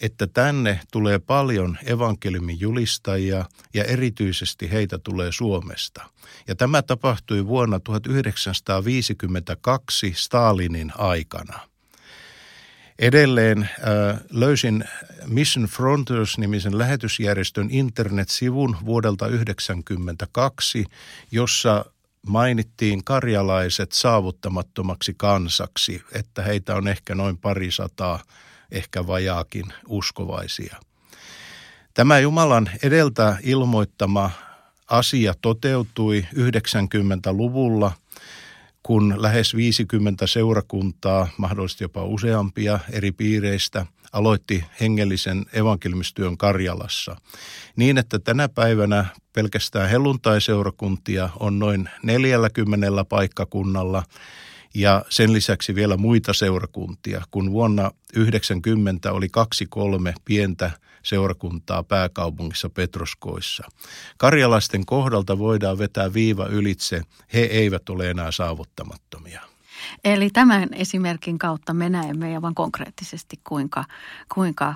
että 0.02 0.28
tänne 0.28 0.80
tulee 0.92 1.20
paljon 1.20 1.78
evankeliumin 1.86 2.60
julistajia 2.60 3.46
ja 3.74 3.84
erityisesti 3.84 4.72
heitä 4.72 4.98
tulee 4.98 5.32
Suomesta. 5.32 6.04
Ja 6.48 6.56
tämä 6.56 6.82
tapahtui 6.82 7.48
vuonna 7.48 7.80
1952 7.80 10.14
Stalinin 10.16 10.92
aikana. 10.98 11.60
Edelleen 13.00 13.64
äh, 13.64 13.70
löysin 14.32 14.84
Mission 15.28 15.66
Frontiers-nimisen 15.66 16.78
lähetysjärjestön 16.78 17.68
internetsivun 17.72 18.78
vuodelta 18.86 19.26
1992, 19.26 20.86
jossa 21.32 21.86
mainittiin 22.28 23.04
karjalaiset 23.04 23.92
saavuttamattomaksi 23.92 25.14
kansaksi, 25.18 26.04
että 26.12 26.44
heitä 26.44 26.76
on 26.76 26.88
ehkä 26.88 27.16
noin 27.16 27.38
pari 27.38 27.72
sataa, 27.72 28.20
ehkä 28.72 29.08
vajaakin 29.08 29.66
uskovaisia. 29.88 30.78
Tämä 31.94 32.20
Jumalan 32.20 32.70
edeltä 32.84 33.38
ilmoittama 33.44 34.32
asia 34.88 35.34
toteutui 35.42 36.26
90-luvulla, 36.36 37.92
kun 38.90 39.16
lähes 39.18 39.56
50 39.56 40.28
seurakuntaa, 40.28 41.28
mahdollisesti 41.38 41.84
jopa 41.84 42.04
useampia 42.04 42.80
eri 42.92 43.12
piireistä– 43.12 43.86
aloitti 44.14 44.66
hengellisen 44.82 45.46
evankelmistyön 45.54 46.38
Karjalassa. 46.38 47.16
Niin, 47.76 47.98
että 47.98 48.20
tänä 48.20 48.50
päivänä 48.50 49.06
pelkästään 49.34 49.90
helluntaiseurakuntia 49.90 51.30
on 51.40 51.60
noin 51.60 51.90
40 52.04 53.06
paikkakunnalla 53.06 54.04
ja 54.76 55.06
sen 55.10 55.34
lisäksi 55.34 55.76
vielä 55.76 55.98
muita 55.98 56.34
seurakuntia, 56.34 57.22
kun 57.32 57.52
vuonna 57.52 57.92
90 58.14 59.12
oli 59.12 59.30
kaksi 59.30 59.66
kolme 59.66 60.14
pientä 60.26 60.72
seurakuntaa 61.04 61.84
pääkaupungissa 61.84 62.70
Petroskoissa. 62.70 63.64
Karjalaisten 64.18 64.86
kohdalta 64.86 65.40
voidaan 65.40 65.78
vetää 65.78 66.14
viiva 66.14 66.46
ylitse, 66.46 67.02
he 67.34 67.40
eivät 67.40 67.90
ole 67.90 68.10
enää 68.10 68.32
saavuttamattomia. 68.32 69.42
Eli 70.04 70.30
tämän 70.30 70.70
esimerkin 70.74 71.40
kautta 71.40 71.74
me 71.74 71.90
näemme 71.90 72.36
aivan 72.36 72.56
konkreettisesti, 72.56 73.40
kuinka, 73.44 73.86
kuinka 74.34 74.76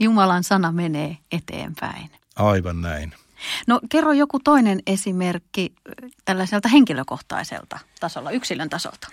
Jumalan 0.00 0.44
sana 0.44 0.72
menee 0.72 1.16
eteenpäin. 1.32 2.10
Aivan 2.36 2.80
näin. 2.80 3.14
No 3.66 3.80
kerro 3.90 4.12
joku 4.12 4.40
toinen 4.44 4.80
esimerkki 4.86 5.72
tällaiselta 6.24 6.68
henkilökohtaiselta 6.68 7.78
tasolla, 8.00 8.30
yksilön 8.30 8.68
tasolta. 8.68 9.08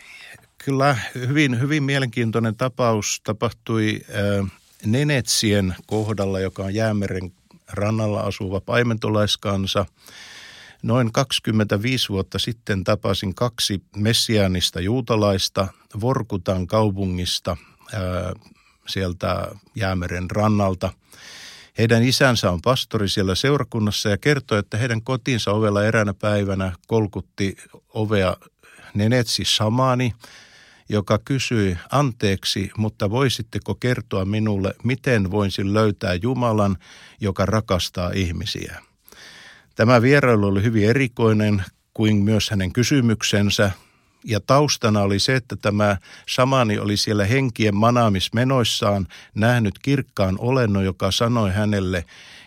Kyllä 0.57 0.97
hyvin, 1.15 1.59
hyvin 1.59 1.83
mielenkiintoinen 1.83 2.55
tapaus 2.55 3.21
tapahtui 3.23 4.01
äh, 4.09 4.51
Nenetsien 4.85 5.75
kohdalla, 5.85 6.39
joka 6.39 6.63
on 6.63 6.73
Jäämeren 6.73 7.31
rannalla 7.71 8.21
asuva 8.21 8.61
paimentolaiskansa– 8.61 9.85
Noin 10.85 11.11
25 11.11 12.09
vuotta 12.09 12.39
sitten 12.39 12.83
tapasin 12.83 13.35
kaksi 13.35 13.83
messiaanista 13.95 14.81
juutalaista 14.81 15.67
Vorkutan 16.01 16.67
kaupungista 16.67 17.57
ää, 17.93 18.33
sieltä 18.87 19.51
Jäämeren 19.75 20.31
rannalta. 20.31 20.93
Heidän 21.77 22.03
isänsä 22.03 22.51
on 22.51 22.61
pastori 22.61 23.09
siellä 23.09 23.35
seurakunnassa 23.35 24.09
ja 24.09 24.17
kertoi, 24.17 24.59
että 24.59 24.77
heidän 24.77 25.01
kotinsa 25.01 25.51
ovella 25.51 25.83
eräänä 25.83 26.13
päivänä 26.13 26.71
kolkutti 26.87 27.57
ovea 27.93 28.37
Nenetsi 28.93 29.43
Samani, 29.45 30.13
joka 30.89 31.19
kysyi 31.25 31.77
anteeksi, 31.91 32.71
mutta 32.77 33.09
voisitteko 33.09 33.75
kertoa 33.75 34.25
minulle, 34.25 34.75
miten 34.83 35.31
voisin 35.31 35.73
löytää 35.73 36.13
Jumalan, 36.13 36.77
joka 37.21 37.45
rakastaa 37.45 38.11
ihmisiä? 38.13 38.81
Tämä 39.75 40.01
vierailu 40.01 40.47
oli 40.47 40.63
hyvin 40.63 40.89
erikoinen 40.89 41.63
kuin 41.93 42.15
myös 42.15 42.49
hänen 42.49 42.73
kysymyksensä. 42.73 43.71
Ja 44.25 44.39
taustana 44.39 45.01
oli 45.01 45.19
se, 45.19 45.35
että 45.35 45.55
tämä 45.55 45.97
samani 46.29 46.79
oli 46.79 46.97
siellä 46.97 47.25
henkien 47.25 47.75
manaamismenoissaan 47.75 49.07
nähnyt 49.35 49.79
kirkkaan 49.79 50.35
olennon, 50.39 50.85
joka 50.85 51.11
sanoi 51.11 51.51
hänelle, 51.51 52.05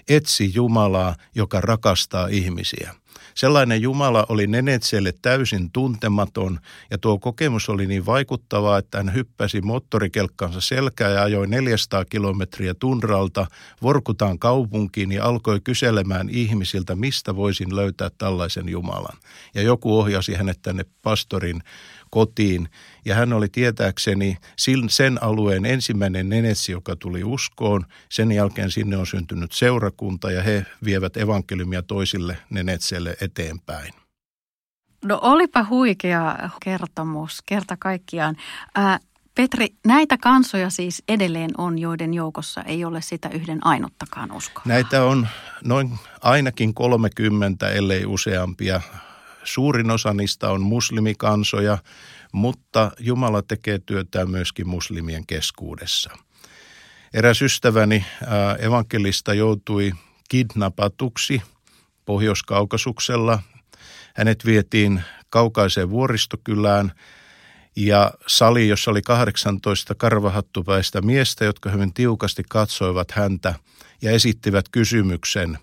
etsi 0.08 0.50
Jumalaa, 0.54 1.16
joka 1.34 1.60
rakastaa 1.60 2.26
ihmisiä. 2.26 2.94
Sellainen 3.34 3.82
Jumala 3.82 4.26
oli 4.28 4.46
Nenetselle 4.46 5.12
täysin 5.22 5.70
tuntematon 5.72 6.58
ja 6.90 6.98
tuo 6.98 7.18
kokemus 7.18 7.68
oli 7.68 7.86
niin 7.86 8.06
vaikuttavaa, 8.06 8.78
että 8.78 8.98
hän 8.98 9.14
hyppäsi 9.14 9.60
moottorikelkkansa 9.60 10.60
selkää 10.60 11.10
ja 11.10 11.22
ajoi 11.22 11.46
400 11.46 12.04
kilometriä 12.04 12.74
tunralta 12.74 13.46
Vorkutaan 13.82 14.38
kaupunkiin 14.38 15.12
ja 15.12 15.24
alkoi 15.24 15.60
kyselemään 15.60 16.28
ihmisiltä, 16.30 16.96
mistä 16.96 17.36
voisin 17.36 17.76
löytää 17.76 18.10
tällaisen 18.18 18.68
Jumalan. 18.68 19.16
Ja 19.54 19.62
joku 19.62 19.98
ohjasi 19.98 20.34
hänet 20.34 20.58
tänne 20.62 20.84
pastorin 21.02 21.62
kotiin. 22.10 22.68
Ja 23.04 23.14
hän 23.14 23.32
oli 23.32 23.48
tietääkseni 23.48 24.36
sen 24.88 25.22
alueen 25.22 25.66
ensimmäinen 25.66 26.28
nenetsi, 26.28 26.72
joka 26.72 26.96
tuli 26.96 27.24
uskoon. 27.24 27.86
Sen 28.08 28.32
jälkeen 28.32 28.70
sinne 28.70 28.96
on 28.96 29.06
syntynyt 29.06 29.52
seurakunta 29.52 30.30
ja 30.30 30.42
he 30.42 30.66
vievät 30.84 31.16
evankeliumia 31.16 31.82
toisille 31.82 32.38
nenetseille 32.50 33.16
eteenpäin. 33.20 33.92
No 35.04 35.18
olipa 35.22 35.66
huikea 35.70 36.50
kertomus 36.64 37.42
kerta 37.46 37.76
kaikkiaan. 37.76 38.36
Ää, 38.74 38.98
Petri, 39.34 39.68
näitä 39.86 40.16
kansoja 40.18 40.70
siis 40.70 41.02
edelleen 41.08 41.50
on, 41.58 41.78
joiden 41.78 42.14
joukossa 42.14 42.62
ei 42.62 42.84
ole 42.84 43.02
sitä 43.02 43.28
yhden 43.28 43.66
ainuttakaan 43.66 44.32
uskoa. 44.32 44.62
Näitä 44.66 45.04
on 45.04 45.28
noin 45.64 45.98
ainakin 46.22 46.74
30, 46.74 47.70
ellei 47.70 48.06
useampia. 48.06 48.80
Suurin 49.48 49.90
osa 49.90 50.14
niistä 50.14 50.50
on 50.50 50.62
muslimikansoja, 50.62 51.78
mutta 52.32 52.90
Jumala 52.98 53.42
tekee 53.42 53.78
työtä 53.86 54.26
myöskin 54.26 54.68
muslimien 54.68 55.26
keskuudessa. 55.26 56.10
Eräs 57.14 57.42
ystäväni 57.42 58.04
evankelista 58.58 59.34
joutui 59.34 59.92
kidnappatuksi 60.28 61.42
Pohjois-Kaukasuksella. 62.04 63.42
Hänet 64.14 64.44
vietiin 64.44 65.02
kaukaiseen 65.30 65.90
vuoristokylään– 65.90 66.92
ja 67.78 68.12
sali, 68.26 68.68
jossa 68.68 68.90
oli 68.90 69.02
18 69.02 69.94
karvahattupäistä 69.94 71.00
miestä, 71.00 71.44
jotka 71.44 71.70
hyvin 71.70 71.94
tiukasti 71.94 72.42
katsoivat 72.48 73.10
häntä 73.10 73.54
ja 74.02 74.10
esittivät 74.10 74.68
kysymyksen, 74.68 75.58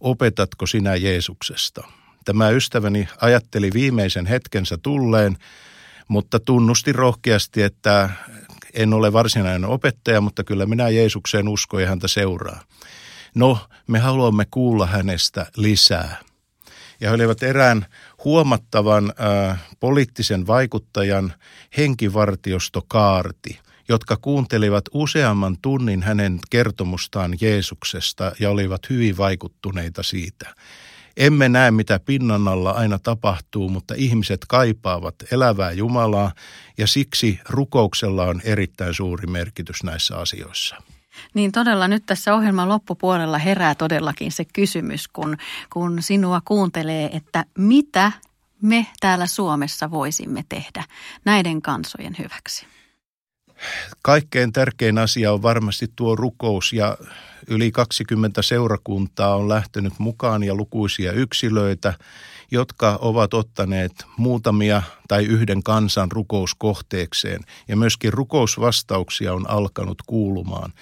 opetatko 0.00 0.66
sinä 0.66 0.96
Jeesuksesta? 0.96 1.99
Tämä 2.24 2.50
ystäväni 2.50 3.08
ajatteli 3.20 3.70
viimeisen 3.74 4.26
hetkensä 4.26 4.78
tulleen, 4.82 5.36
mutta 6.08 6.40
tunnusti 6.40 6.92
rohkeasti, 6.92 7.62
että 7.62 8.10
en 8.74 8.94
ole 8.94 9.12
varsinainen 9.12 9.64
opettaja, 9.64 10.20
mutta 10.20 10.44
kyllä 10.44 10.66
minä 10.66 10.88
Jeesukseen 10.88 11.48
uskon 11.48 11.82
ja 11.82 11.88
häntä 11.88 12.08
seuraa. 12.08 12.60
No, 13.34 13.58
me 13.86 13.98
haluamme 13.98 14.46
kuulla 14.50 14.86
hänestä 14.86 15.46
lisää 15.56 16.16
ja 17.00 17.08
he 17.08 17.14
olivat 17.14 17.42
erään 17.42 17.86
huomattavan 18.24 19.12
äh, 19.50 19.60
poliittisen 19.80 20.46
vaikuttajan 20.46 21.32
henkivartiosto 21.76 22.82
Kaarti, 22.88 23.58
jotka 23.88 24.16
kuuntelivat 24.16 24.84
useamman 24.94 25.56
tunnin 25.62 26.02
hänen 26.02 26.38
kertomustaan 26.50 27.34
Jeesuksesta 27.40 28.32
ja 28.40 28.50
olivat 28.50 28.90
hyvin 28.90 29.16
vaikuttuneita 29.16 30.02
siitä. 30.02 30.54
Emme 31.20 31.48
näe, 31.48 31.70
mitä 31.70 32.00
pinnan 32.04 32.48
alla 32.48 32.70
aina 32.70 32.98
tapahtuu, 32.98 33.68
mutta 33.68 33.94
ihmiset 33.96 34.40
kaipaavat 34.48 35.14
elävää 35.32 35.72
Jumalaa 35.72 36.32
ja 36.78 36.86
siksi 36.86 37.40
rukouksella 37.48 38.24
on 38.24 38.40
erittäin 38.44 38.94
suuri 38.94 39.26
merkitys 39.26 39.82
näissä 39.84 40.16
asioissa. 40.16 40.76
Niin 41.34 41.52
todella 41.52 41.88
nyt 41.88 42.06
tässä 42.06 42.34
ohjelman 42.34 42.68
loppupuolella 42.68 43.38
herää 43.38 43.74
todellakin 43.74 44.32
se 44.32 44.44
kysymys, 44.44 45.08
kun, 45.08 45.36
kun 45.72 46.02
sinua 46.02 46.40
kuuntelee, 46.44 47.10
että 47.16 47.44
mitä 47.58 48.12
me 48.62 48.86
täällä 49.00 49.26
Suomessa 49.26 49.90
voisimme 49.90 50.44
tehdä 50.48 50.84
näiden 51.24 51.62
kansojen 51.62 52.16
hyväksi? 52.18 52.66
Kaikkein 54.02 54.52
tärkein 54.52 54.98
asia 54.98 55.32
on 55.32 55.42
varmasti 55.42 55.86
tuo 55.96 56.16
rukous 56.16 56.72
ja 56.72 56.96
yli 57.50 57.72
20 57.72 58.42
seurakuntaa 58.42 59.36
on 59.36 59.48
lähtenyt 59.48 59.92
mukaan 59.98 60.42
ja 60.42 60.54
lukuisia 60.54 61.12
yksilöitä, 61.12 61.94
jotka 62.50 62.98
ovat 63.00 63.34
ottaneet 63.34 63.92
muutamia 64.16 64.82
tai 65.08 65.24
yhden 65.24 65.62
kansan 65.62 66.12
rukouskohteekseen 66.12 67.40
ja 67.68 67.76
myöskin 67.76 68.12
rukousvastauksia 68.12 69.34
on 69.34 69.50
alkanut 69.50 70.02
kuulumaan. 70.06 70.72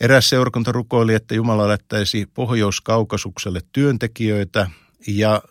Eräs 0.00 0.28
seurakunta 0.28 0.72
rukoili, 0.72 1.14
että 1.14 1.34
Jumala 1.34 1.66
lähettäisi 1.68 2.28
Pohjois-Kaukasukselle 2.34 3.60
työntekijöitä 3.72 4.70
ja 5.06 5.42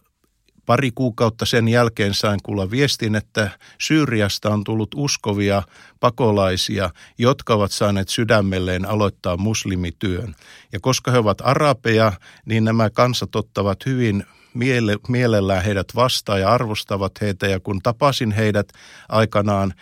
pari 0.67 0.91
kuukautta 0.95 1.45
sen 1.45 1.67
jälkeen 1.67 2.13
sain 2.13 2.39
kuulla 2.43 2.71
viestin, 2.71 3.15
että 3.15 3.49
Syyriasta 3.82 4.49
on 4.49 4.63
tullut 4.63 4.89
uskovia 4.95 5.63
pakolaisia, 5.99 6.89
jotka 7.17 7.53
ovat 7.53 7.71
saaneet 7.71 8.10
sydämelleen 8.10 8.86
aloittaa 8.86 9.38
muslimityön. 9.38 10.36
Ja 10.73 10.80
koska 10.80 11.12
he 11.12 11.17
ovat 11.17 11.41
arabeja, 11.43 12.13
niin 12.45 12.63
nämä 12.63 12.89
kansat 12.89 13.36
ottavat 13.36 13.86
hyvin 13.86 14.23
miele, 14.53 14.97
mielellään 15.08 15.63
heidät 15.63 15.88
vastaan 15.95 16.41
ja 16.41 16.49
arvostavat 16.49 17.12
heitä. 17.21 17.47
Ja 17.47 17.60
kun 17.60 17.82
tapasin 17.84 18.32
heidät 18.32 18.67
aikanaan, 19.10 19.73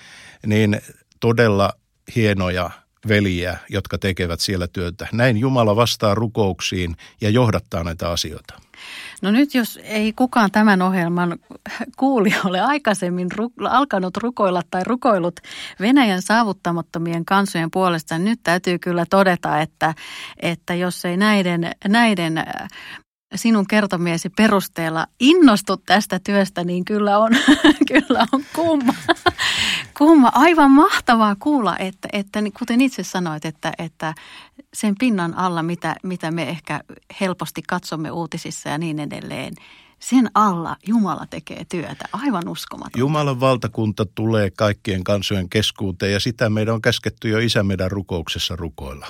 niin 0.45 0.81
todella 1.19 1.73
hienoja 2.15 2.69
veljiä, 3.07 3.57
jotka 3.69 3.97
tekevät 3.97 4.39
siellä 4.39 4.67
työtä. 4.67 5.07
Näin 5.11 5.37
Jumala 5.37 5.75
vastaa 5.75 6.15
rukouksiin 6.15 6.95
ja 7.21 7.29
johdattaa 7.29 7.83
näitä 7.83 8.09
asioita. 8.09 8.65
No 9.21 9.31
nyt 9.31 9.53
jos 9.53 9.79
ei 9.83 10.13
kukaan 10.13 10.51
tämän 10.51 10.81
ohjelman 10.81 11.39
kuuli 11.97 12.35
ole 12.45 12.61
aikaisemmin 12.61 13.31
ru- 13.31 13.67
alkanut 13.69 14.17
rukoilla 14.17 14.61
tai 14.71 14.83
rukoillut 14.83 15.39
Venäjän 15.79 16.21
saavuttamattomien 16.21 17.25
kansojen 17.25 17.71
puolesta, 17.71 18.17
niin 18.17 18.25
nyt 18.25 18.39
täytyy 18.43 18.79
kyllä 18.79 19.05
todeta, 19.09 19.61
että, 19.61 19.93
että 20.41 20.73
jos 20.73 21.05
ei 21.05 21.17
näiden, 21.17 21.71
näiden 21.87 22.43
sinun 23.35 23.67
kertomiesi 23.67 24.29
perusteella 24.29 25.07
innostut 25.19 25.83
tästä 25.85 26.19
työstä, 26.19 26.63
niin 26.63 26.85
kyllä 26.85 27.17
on, 27.19 27.31
kyllä 27.91 28.25
on 28.31 28.43
kumma. 28.55 28.93
kumma. 29.97 30.31
Aivan 30.33 30.71
mahtavaa 30.71 31.35
kuulla, 31.39 31.77
että, 31.77 32.07
että 32.13 32.39
kuten 32.59 32.81
itse 32.81 33.03
sanoit, 33.03 33.45
että, 33.45 33.73
että 33.77 34.13
sen 34.73 34.95
pinnan 34.99 35.37
alla, 35.37 35.63
mitä, 35.63 35.95
mitä 36.03 36.31
me 36.31 36.49
ehkä 36.49 36.81
helposti 37.21 37.61
katsomme 37.67 38.11
uutisissa 38.11 38.69
ja 38.69 38.77
niin 38.77 38.99
edelleen, 38.99 39.53
sen 39.99 40.31
alla 40.33 40.75
Jumala 40.87 41.25
tekee 41.29 41.65
työtä. 41.69 42.05
Aivan 42.13 42.47
uskomatonta. 42.47 42.99
Jumalan 42.99 43.39
valtakunta 43.39 44.05
tulee 44.05 44.49
kaikkien 44.49 45.03
kansojen 45.03 45.49
keskuuteen 45.49 46.13
ja 46.13 46.19
sitä 46.19 46.49
meidän 46.49 46.73
on 46.73 46.81
käsketty 46.81 47.29
jo 47.29 47.39
isä 47.39 47.63
meidän 47.63 47.91
rukouksessa 47.91 48.55
rukoilla. 48.55 49.07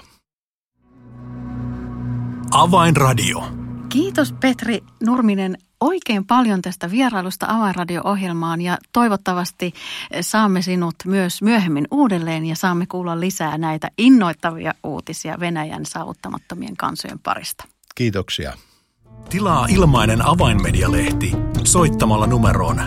Avainradio. 2.51 3.64
Kiitos 3.89 4.33
Petri 4.33 4.83
Nurminen 5.05 5.57
oikein 5.79 6.25
paljon 6.25 6.61
tästä 6.61 6.91
vierailusta 6.91 7.45
Avainradio-ohjelmaan 7.49 8.61
ja 8.61 8.77
toivottavasti 8.93 9.73
saamme 10.21 10.61
sinut 10.61 10.95
myös 11.05 11.41
myöhemmin 11.41 11.87
uudelleen 11.91 12.45
ja 12.45 12.55
saamme 12.55 12.85
kuulla 12.85 13.19
lisää 13.19 13.57
näitä 13.57 13.91
innoittavia 13.97 14.73
uutisia 14.83 15.39
Venäjän 15.39 15.85
saavuttamattomien 15.85 16.77
kansojen 16.77 17.19
parista. 17.19 17.63
Kiitoksia. 17.95 18.53
Tilaa 19.29 19.65
ilmainen 19.69 20.27
avainmedialehti 20.27 21.31
soittamalla 21.63 22.27
numeroon 22.27 22.81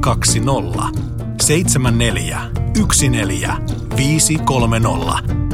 020 0.00 1.00
74 1.42 2.40
14 3.10 3.56
530 3.96 5.53